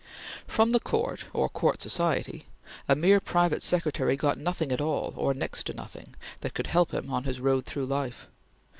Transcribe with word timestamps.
From 0.47 0.71
the 0.71 0.79
Court, 0.79 1.25
or 1.31 1.47
Court 1.47 1.79
society, 1.79 2.47
a 2.89 2.95
mere 2.95 3.19
private 3.19 3.61
secretary 3.61 4.17
got 4.17 4.39
nothing 4.39 4.71
at 4.71 4.81
all, 4.81 5.13
or 5.15 5.35
next 5.35 5.65
to 5.67 5.73
nothing, 5.75 6.15
that 6.39 6.55
could 6.55 6.65
help 6.65 6.91
him 6.91 7.11
on 7.13 7.25
his 7.25 7.39
road 7.39 7.65
through 7.65 7.85
life. 7.85 8.27